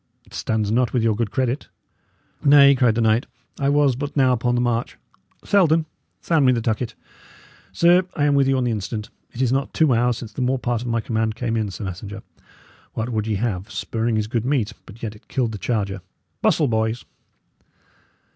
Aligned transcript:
It 0.25 0.33
stands 0.33 0.71
not 0.71 0.93
with 0.93 1.03
your 1.03 1.15
good 1.15 1.29
credit." 1.29 1.67
"Nay," 2.43 2.73
cried 2.73 2.95
the 2.95 3.01
knight, 3.01 3.27
"I 3.59 3.69
was 3.69 3.95
but 3.95 4.17
now 4.17 4.33
upon 4.33 4.55
the 4.55 4.59
march. 4.61 4.97
Selden, 5.43 5.85
sound 6.21 6.43
me 6.43 6.51
the 6.51 6.59
tucket. 6.59 6.95
Sir, 7.71 8.05
I 8.15 8.23
am 8.25 8.33
with 8.33 8.47
you 8.47 8.57
on 8.57 8.63
the 8.63 8.71
instant. 8.71 9.11
It 9.31 9.43
is 9.43 9.51
not 9.51 9.75
two 9.75 9.93
hours 9.93 10.17
since 10.17 10.33
the 10.33 10.41
more 10.41 10.57
part 10.57 10.81
of 10.81 10.87
my 10.87 11.01
command 11.01 11.35
came 11.35 11.55
in, 11.55 11.69
sir 11.69 11.83
messenger. 11.83 12.23
What 12.93 13.09
would 13.09 13.27
ye 13.27 13.35
have? 13.35 13.71
Spurring 13.71 14.17
is 14.17 14.25
good 14.25 14.43
meat, 14.43 14.73
but 14.87 15.03
yet 15.03 15.15
it 15.15 15.27
killed 15.27 15.51
the 15.51 15.59
charger. 15.59 16.01
Bustle, 16.41 16.67
boys!" 16.67 17.05